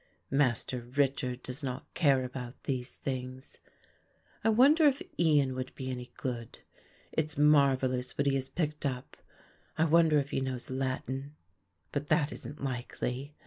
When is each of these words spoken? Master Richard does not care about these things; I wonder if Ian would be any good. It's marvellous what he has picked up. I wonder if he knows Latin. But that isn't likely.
Master 0.31 0.79
Richard 0.81 1.43
does 1.43 1.61
not 1.63 1.93
care 1.93 2.23
about 2.23 2.63
these 2.63 2.91
things; 2.93 3.59
I 4.43 4.49
wonder 4.49 4.85
if 4.87 5.03
Ian 5.19 5.53
would 5.53 5.75
be 5.75 5.91
any 5.91 6.11
good. 6.17 6.57
It's 7.11 7.37
marvellous 7.37 8.17
what 8.17 8.25
he 8.25 8.33
has 8.33 8.49
picked 8.49 8.83
up. 8.83 9.15
I 9.77 9.85
wonder 9.85 10.17
if 10.17 10.31
he 10.31 10.41
knows 10.41 10.71
Latin. 10.71 11.35
But 11.91 12.07
that 12.07 12.31
isn't 12.31 12.63
likely. 12.63 13.35